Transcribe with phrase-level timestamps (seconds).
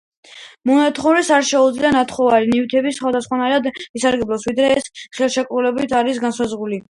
[0.67, 3.69] მონათხოვრეს არ შეუძლია ნათხოვარი ნივთით სხვაგვარად
[4.01, 4.89] ისარგებლოს, ვიდრე ეს
[5.21, 6.83] ხელშეკრულებით არის განსაზღვრული.